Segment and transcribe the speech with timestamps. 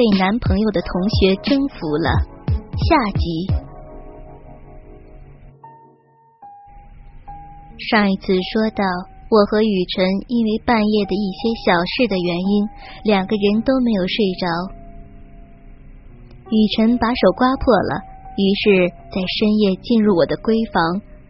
[0.00, 2.08] 被男朋友的同学征服了。
[2.72, 3.52] 下集。
[7.90, 8.82] 上一次说到，
[9.28, 12.66] 我和雨辰因为半夜的一些小事的原因，
[13.04, 14.48] 两个人都没有睡着。
[16.48, 18.00] 雨辰把手刮破了，
[18.40, 20.80] 于是，在深夜进入我的闺房，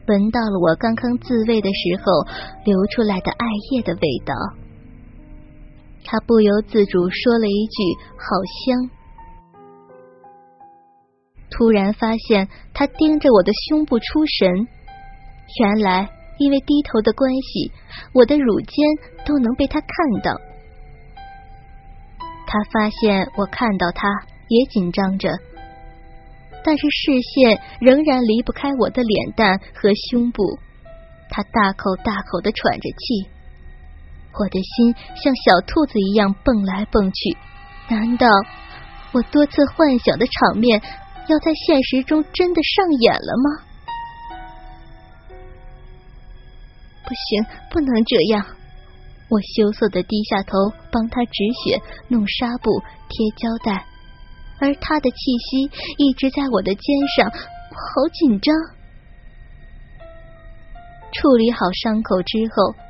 [0.07, 2.23] 闻到了我刚刚自慰的时候
[2.63, 4.31] 流出来的艾叶的味道。
[6.05, 7.83] 他不由自主说了一句
[8.17, 8.25] ：“好
[8.65, 8.91] 香。”
[11.51, 14.67] 突然发现他盯着我的胸部出神，
[15.61, 17.71] 原来因为低头的关系，
[18.15, 18.73] 我的乳尖
[19.27, 19.89] 都能被他看
[20.23, 20.41] 到。
[22.47, 24.09] 他发现我看到他，
[24.49, 25.29] 也紧张着，
[26.65, 30.59] 但是视线仍然离不开我的脸蛋和胸部。
[31.29, 33.29] 他大口大口的喘着气。
[34.33, 37.37] 我的心像小兔子一样蹦来蹦去，
[37.91, 38.27] 难道
[39.13, 40.81] 我多次幻想的场面
[41.29, 43.65] 要在现实中真的上演了吗？
[47.05, 48.47] 不行，不能这样！
[49.29, 50.57] 我羞涩的低下头，
[50.91, 51.33] 帮他止
[51.65, 52.71] 血、弄纱布、
[53.09, 53.85] 贴胶带，
[54.61, 56.83] 而他的气息一直在我的肩
[57.17, 58.55] 上，我好紧张。
[61.13, 62.90] 处理好伤口之后。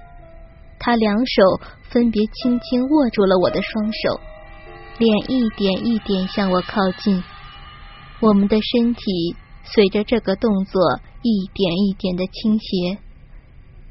[0.80, 1.42] 他两手
[1.90, 4.20] 分别轻轻握住了我的双手，
[4.98, 7.22] 脸一点一点向我靠近，
[8.20, 10.80] 我们的身体随着这个动作
[11.20, 12.98] 一点一点的倾斜。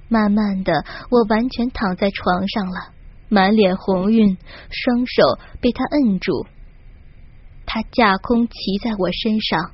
[0.07, 2.93] 慢慢的，我完全躺在床上了，
[3.29, 4.35] 满脸红晕，
[4.71, 5.23] 双手
[5.61, 6.47] 被他摁住。
[7.67, 9.73] 他架空骑在我身上，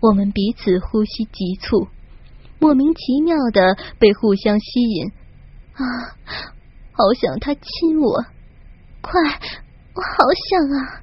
[0.00, 1.88] 我们彼此呼吸急促，
[2.58, 5.12] 莫名其妙的被互相吸引。
[5.74, 5.82] 啊，
[6.92, 8.24] 好想他亲我！
[9.00, 9.12] 快，
[9.94, 11.02] 我好想啊！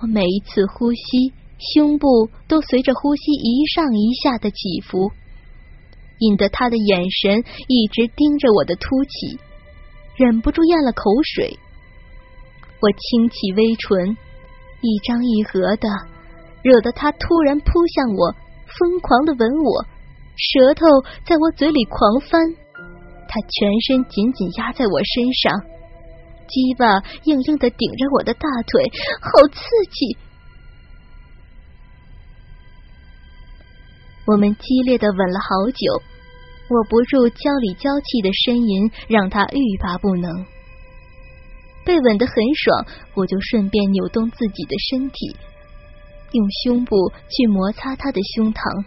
[0.00, 5.12] 我每一次呼吸，胸部都随着呼吸一上一下的起伏，
[6.18, 9.38] 引得他的眼神一直盯着我的凸起，
[10.16, 11.02] 忍不住咽了口
[11.34, 11.58] 水。
[12.80, 14.16] 我轻启微唇，
[14.80, 15.88] 一张一合的，
[16.62, 18.34] 惹得他突然扑向我，
[18.66, 19.86] 疯狂的吻我，
[20.36, 20.86] 舌头
[21.24, 22.63] 在我嘴里狂翻。
[23.34, 25.66] 他全身紧紧压在我身上，
[26.46, 28.84] 鸡巴硬硬的顶着我的大腿，
[29.20, 29.58] 好刺
[29.90, 30.16] 激！
[34.24, 36.02] 我们激烈的吻了好久，
[36.70, 40.30] 我不住娇里娇气的呻吟，让他欲罢不能。
[41.84, 45.36] 被吻得很爽，我就顺便扭动自己的身体，
[46.30, 48.84] 用胸部去摩擦他的胸膛，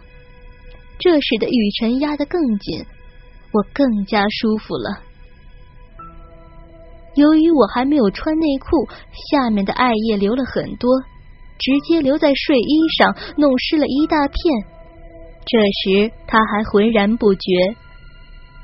[0.98, 2.86] 这使得雨辰压得更紧。
[3.52, 5.02] 我更加舒服了。
[7.14, 8.86] 由于我还没有穿内裤，
[9.30, 10.90] 下面的艾叶流了很多，
[11.58, 14.36] 直接留在睡衣上，弄湿了一大片。
[15.44, 17.40] 这时他还浑然不觉，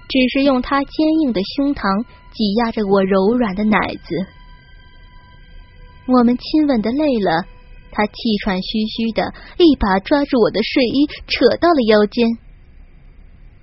[0.08, 4.26] 只是用他坚硬的胸膛挤压着我柔软的奶子。
[6.06, 7.46] 我们亲吻的累了，
[7.90, 8.12] 他气
[8.44, 12.28] 喘吁吁的，一把抓住我的睡衣，扯到了腰间。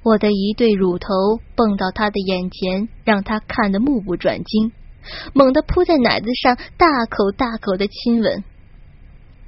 [0.03, 1.07] 我的一对乳头
[1.55, 4.71] 蹦到他的眼前，让他看得目不转睛，
[5.33, 8.43] 猛地扑在奶子上，大口大口的亲吻。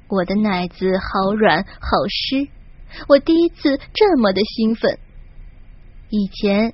[0.06, 2.46] 我的奶子好软好湿，
[3.08, 4.98] 我第一次这么的兴奋。
[6.08, 6.72] 以前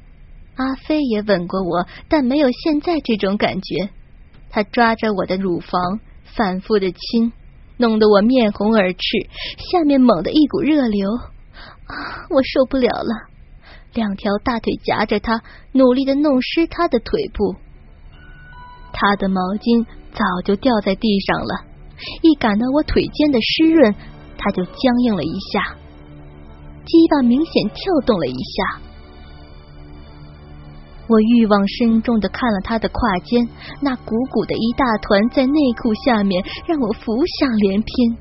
[0.56, 3.88] 阿飞也吻过我，但没有现在这种感觉。
[4.50, 7.32] 他抓着我的乳房，反复的亲，
[7.78, 8.98] 弄得我面红耳赤，
[9.70, 11.08] 下面猛地一股热流，
[11.86, 13.29] 啊，我受不了了。
[13.94, 15.42] 两条大腿夹着他，
[15.72, 17.56] 努力的弄湿他的腿部。
[18.92, 21.64] 他的毛巾早就掉在地上了，
[22.22, 23.94] 一感到我腿间的湿润，
[24.36, 25.76] 他就僵硬了一下，
[26.84, 27.76] 鸡巴明显跳
[28.06, 28.80] 动了一下。
[31.08, 33.48] 我欲望深重的看了他的胯间，
[33.80, 38.16] 那鼓鼓的一大团在内裤下面，让我浮想联翩。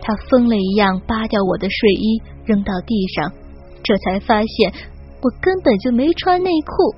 [0.00, 3.32] 他疯了一样扒掉我的睡衣，扔到地上。
[3.88, 4.70] 这才发现
[5.22, 6.94] 我根本就没穿内裤。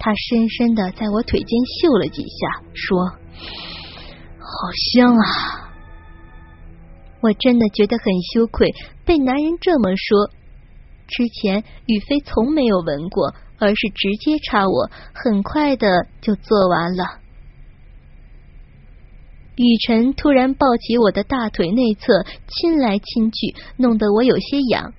[0.00, 1.48] 他深深的在我腿间
[1.80, 3.06] 嗅了几下，说
[4.42, 4.50] ：“好
[4.92, 5.70] 香啊！
[7.20, 10.30] 我真的觉得很羞愧，被男人这么说。
[11.06, 17.20] 之前雨飞从没有闻过，而是直接插我，很快的就做完了。
[19.54, 24.92] 雨辰突然抱起我的大腿内侧，亲来亲去，弄得我有些痒。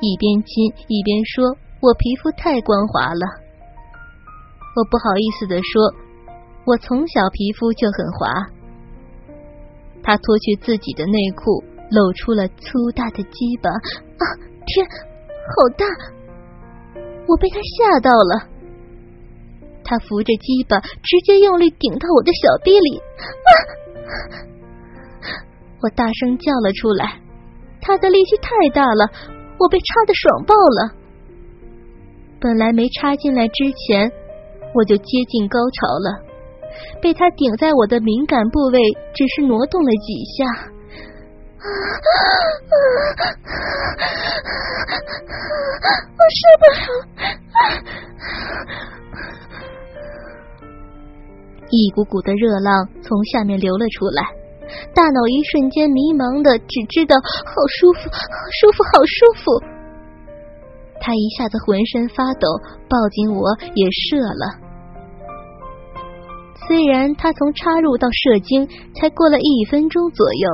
[0.00, 3.26] 一边亲一边说：“我皮肤太光滑了。”
[4.76, 5.94] 我不好意思的说
[6.66, 8.46] ：“我从小皮肤就很滑。”
[10.04, 13.70] 他脱去自己的内裤，露出了粗大的鸡巴。
[13.70, 14.24] 啊，
[14.66, 15.84] 天，好大！
[17.26, 18.48] 我被他吓到了。
[19.82, 22.98] 他扶着鸡巴，直接用力顶到我的小臂里。
[22.98, 23.50] 啊！
[25.82, 27.20] 我大声叫了出来。
[27.80, 29.10] 他的力气太大了，
[29.58, 30.92] 我被插的爽爆了。
[32.40, 34.12] 本来没插进来之前，
[34.74, 36.26] 我就接近高潮了。
[37.00, 38.78] 被他顶在我的敏感部位，
[39.14, 40.44] 只是挪动了几下，
[46.12, 46.78] 我受不了，
[51.70, 54.22] 一股股的热浪从下面流了出来，
[54.94, 58.18] 大脑一瞬间迷茫的，只知道好舒服，好
[58.50, 59.44] 舒服，好舒服。
[61.00, 62.48] 他一下子浑身发抖，
[62.88, 64.44] 抱紧我也射了。
[66.66, 68.66] 虽然他从插入到射精
[68.98, 70.48] 才过了一分钟左右，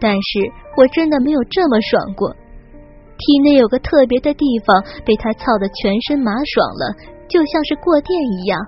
[0.00, 0.40] 但是
[0.76, 2.34] 我真的没有这么爽过。
[3.18, 6.94] 体内有个特别的地方被他操的全身麻爽了，
[7.28, 8.60] 就像是过电一样。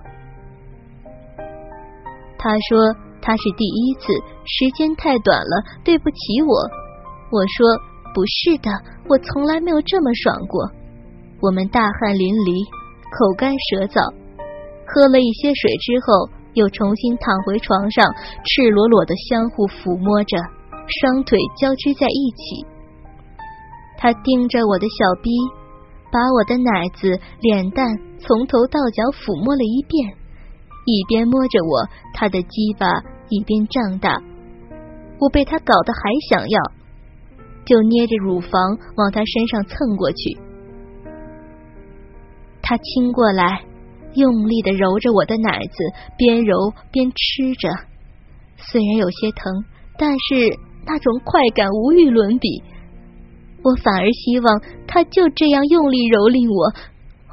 [2.37, 2.95] 他说
[3.27, 4.15] 他是第一次，
[4.47, 6.55] 时间太短了，对不起我。
[7.35, 7.67] 我说
[8.15, 8.71] 不是的，
[9.11, 10.71] 我从来没有这么爽过。
[11.43, 12.55] 我们大汗淋漓，
[13.11, 13.99] 口干舌燥，
[14.87, 16.31] 喝了一些水之后。
[16.57, 18.09] 又重新躺回床上，
[18.43, 20.39] 赤裸裸的相互抚摸着，
[20.89, 22.65] 双腿交织在一起。
[23.99, 25.29] 他盯着我的小逼，
[26.11, 27.13] 把我的奶子、
[27.43, 27.85] 脸蛋
[28.19, 30.17] 从头到脚抚摸了一遍，
[30.87, 31.85] 一边摸着我，
[32.15, 32.89] 他的鸡巴
[33.29, 34.17] 一边胀大。
[35.19, 36.61] 我被他搞得还想要，
[37.65, 38.51] 就捏着乳房
[38.97, 40.39] 往他身上蹭过去。
[42.63, 43.63] 他亲过来。
[44.17, 45.77] 用力的揉着我的奶子，
[46.17, 47.69] 边揉边吃着。
[48.57, 49.63] 虽然有些疼，
[49.99, 50.57] 但是
[50.87, 52.63] 那种快感无与伦比。
[53.63, 56.73] 我反而希望他就这样用力蹂躏我，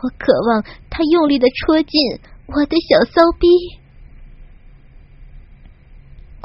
[0.01, 3.47] 我渴望他用力的戳进我的小骚逼。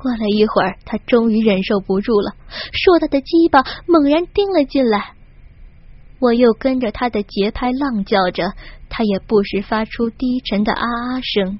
[0.00, 2.36] 过了一会儿，他终于忍受不住了，
[2.72, 5.14] 硕大的鸡巴猛然顶了进来。
[6.20, 8.52] 我又跟着他的节拍浪叫着，
[8.88, 11.58] 他也不时发出低沉的啊啊声。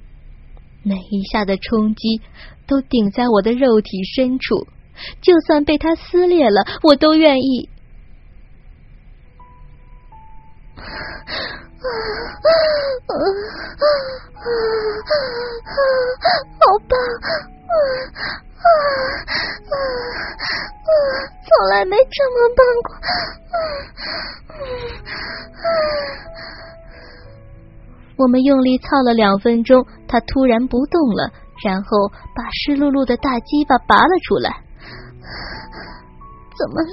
[0.85, 2.21] 每一下的冲击
[2.67, 4.69] 都顶在我的肉体深处，
[5.21, 7.69] 就算被他撕裂了，我都愿意。
[10.77, 11.91] 啊啊
[13.07, 13.13] 啊
[14.39, 14.47] 啊
[15.67, 15.75] 啊
[16.61, 17.58] 好棒！
[17.69, 17.73] 啊
[18.59, 18.67] 啊
[19.69, 19.73] 啊
[21.45, 22.89] 从来没这么棒过。
[28.17, 31.31] 我们用力操了两分钟，他突然不动了，
[31.65, 34.51] 然后把湿漉漉的大鸡巴拔了出来。
[36.59, 36.89] 怎么了？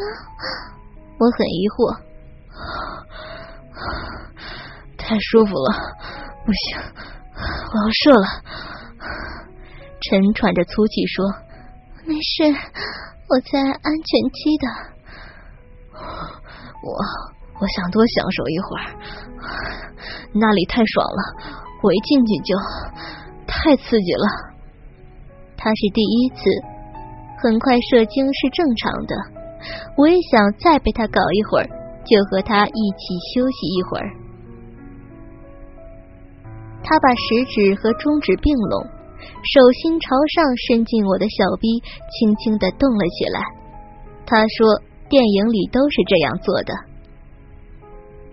[1.17, 1.97] 我很疑惑。
[4.97, 5.73] 太舒服了，
[6.45, 6.77] 不行，
[7.71, 8.27] 我要射了。
[10.01, 11.25] 陈喘着粗气说
[12.05, 12.43] ：“没事，
[13.29, 14.67] 我在安全期的。”
[16.83, 17.35] 我。
[17.57, 18.83] 我想多享受一会儿，
[20.33, 21.21] 那里太爽了，
[21.81, 22.53] 我一进去就
[23.47, 24.27] 太刺激了。
[25.55, 26.43] 他是第一次，
[27.41, 29.15] 很快射精是正常的。
[29.95, 31.67] 我也想再被他搞一会儿，
[32.03, 34.11] 就和他一起休息一会儿。
[36.83, 38.85] 他把食指和中指并拢，
[39.43, 41.79] 手心朝上伸进我的小臂，
[42.11, 43.39] 轻轻的动了起来。
[44.25, 46.73] 他说，电影里都是这样做的。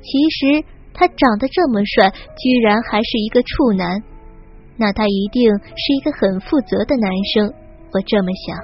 [0.00, 4.02] 其实他长得这么帅，居然还是一个处男，
[4.76, 7.52] 那他一定是一个很负责的男生。
[7.92, 8.58] 我这么想，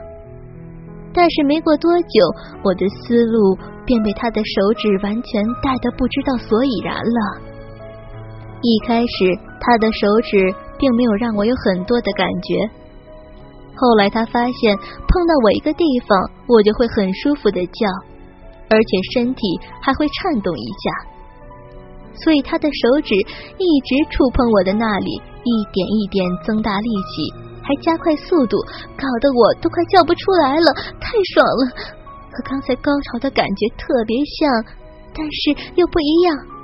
[1.13, 2.09] 但是没过多久，
[2.65, 7.41] 我的思路便被他的手指完全带得不知道所以然了。
[8.63, 12.71] 一开始他的手指并没有让我有很多的感觉，
[13.75, 17.87] 后来他发现碰到我一个地方，我就会很舒服的叫，
[18.71, 19.43] 而且身体
[19.81, 20.91] 还会颤动一下。
[22.25, 25.11] 所以他的手指一直触碰我的那里，
[25.45, 27.33] 一点一点增大力气，
[27.63, 28.59] 还加快速度，
[28.97, 31.95] 搞得我都快叫不出来了，太爽了！
[32.31, 34.51] 和刚才高潮的感觉特别像，
[35.15, 36.58] 但是又不一样。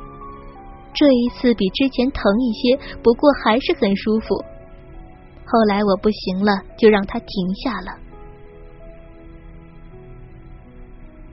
[0.95, 4.35] 这一次比之前疼一些，不过还是很舒服。
[5.45, 7.99] 后来我不行了，就让他停下了。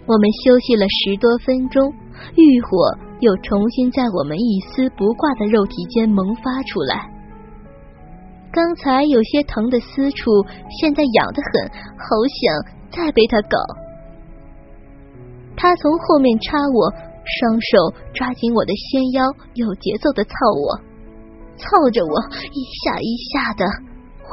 [0.07, 1.93] 我们休息了十多分钟，
[2.35, 7.09] 欲火又重新在我们一丝不挂的肉体间萌发出来。
[8.51, 10.29] 刚才有些疼的私处，
[10.81, 13.57] 现在痒得很，好想再被他搞。
[15.55, 16.91] 他从后面插我，
[17.23, 19.23] 双手抓紧我的纤腰，
[19.53, 20.81] 有节奏的操我，
[21.57, 22.19] 操着我
[22.51, 23.65] 一下一下的，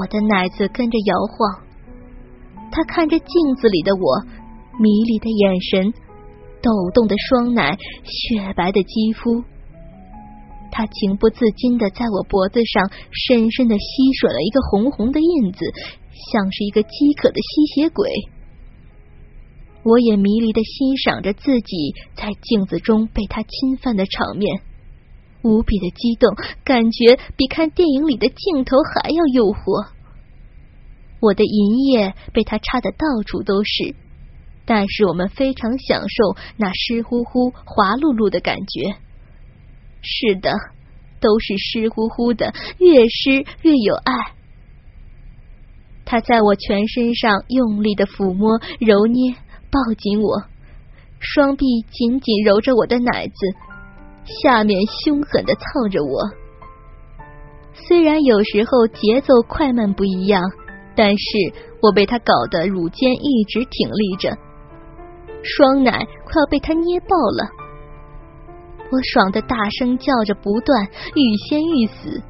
[0.01, 1.65] 我的奶子跟着摇晃。
[2.71, 3.29] 他看着镜
[3.61, 4.23] 子里的我，
[4.79, 5.93] 迷离的眼神，
[6.63, 9.45] 抖动的双奶，雪白的肌肤。
[10.71, 13.85] 他情不自禁的在我脖子上深深的吸
[14.21, 15.65] 吮了一个红红的印子，
[16.33, 18.11] 像是一个饥渴的吸血鬼。
[19.89, 24.61] 我也迷离的欣赏着自己在镜子中被他侵犯的场面，
[25.43, 29.89] 无比的激动，感觉比看电影里的镜头还要诱惑。
[31.21, 33.95] 我的银液被他插的到处都是，
[34.67, 38.95] 但是我们非常享受那湿乎乎、滑漉漉的感觉。
[40.03, 40.53] 是的，
[41.19, 44.13] 都是湿乎乎的，越湿越有爱。
[46.05, 49.35] 他在我全身上用力的抚摸、揉捏、
[49.71, 50.43] 抱紧我，
[51.19, 53.35] 双臂紧紧揉着我的奶子，
[54.43, 56.21] 下面凶狠的操着我。
[57.73, 60.43] 虽然有时候节奏快慢不一样，
[60.97, 61.27] 但是
[61.81, 64.37] 我被他搞得乳尖一直挺立着，
[65.43, 67.49] 双奶快要被他捏爆了。
[68.91, 72.23] 我爽的大声叫着，不断欲仙欲死。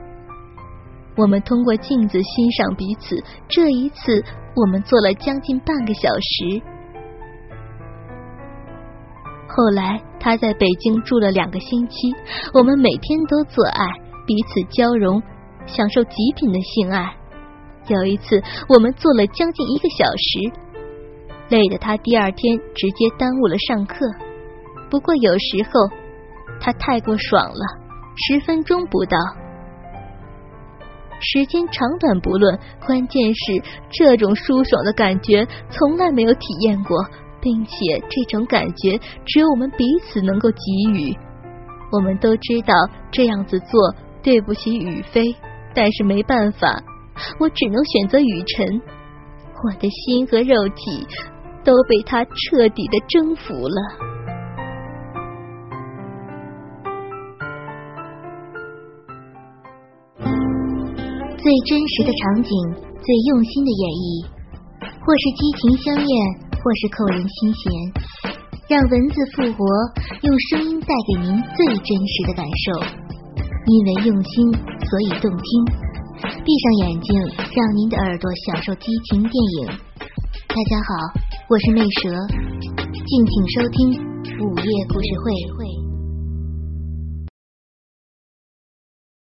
[1.16, 4.22] 我们通过镜子欣赏彼此，这一次
[4.54, 6.62] 我们做了将近半个小时。
[9.58, 12.14] 后来他在北京住了两个星期，
[12.54, 13.84] 我们每天都做爱，
[14.24, 15.20] 彼此交融，
[15.66, 17.12] 享受极品的性爱。
[17.88, 20.52] 有一次我们做了将近一个小时，
[21.48, 24.06] 累得他第二天直接耽误了上课。
[24.88, 25.90] 不过有时候。
[26.60, 27.64] 他太过爽了，
[28.16, 29.16] 十分钟不到，
[31.20, 33.62] 时间长短不论，关键是
[33.92, 36.96] 这种舒爽的感觉从来没有体验过，
[37.40, 37.70] 并且
[38.08, 41.16] 这种感觉只有我们彼此能够给予。
[41.90, 42.74] 我们都知道
[43.10, 45.34] 这样子做对不起雨飞，
[45.74, 46.82] 但是没办法，
[47.40, 48.80] 我只能选择雨辰。
[49.64, 51.06] 我的心和肉体
[51.64, 54.18] 都被他彻底的征服了。
[61.38, 62.50] 最真实的场景，
[63.00, 64.26] 最用心的演绎，
[65.00, 67.62] 或是激情香艳，或是扣人心弦，
[68.68, 69.64] 让文字复活，
[70.22, 73.08] 用声音带给您最真实的感受。
[73.66, 75.44] 因为用心，所以动听。
[76.18, 77.14] 闭上眼睛，
[77.54, 79.66] 让您的耳朵享受激情电影。
[80.48, 80.90] 大家好，
[81.48, 82.10] 我是魅蛇，
[83.06, 83.90] 敬请收听
[84.40, 85.67] 午夜故事会。